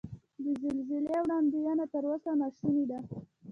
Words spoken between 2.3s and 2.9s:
نا شونې